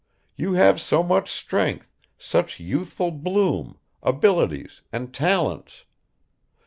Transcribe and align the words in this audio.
You 0.35 0.53
have 0.53 0.81
so 0.81 1.03
much 1.03 1.29
strength, 1.29 1.95
such 2.17 2.59
youthful 2.59 3.11
bloom, 3.11 3.77
abilities 4.01 4.81
and 4.91 5.13
talents! 5.13 5.85